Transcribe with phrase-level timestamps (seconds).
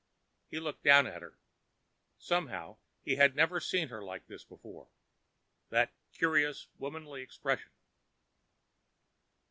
[0.49, 1.37] He looked down at her.
[2.17, 7.69] Somehow he had never seen her like this before—that curious womanly expression.